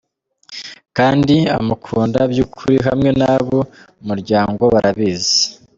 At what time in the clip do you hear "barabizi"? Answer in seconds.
4.73-5.39